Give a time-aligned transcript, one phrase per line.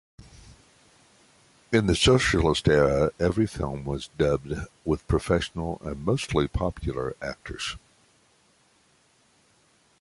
[1.71, 4.51] In the socialist era, every film was dubbed
[4.83, 7.77] with professional and mostly popular actors.